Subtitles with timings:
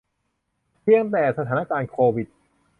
[0.81, 2.27] เพียงแต่สถานการณ์โควิด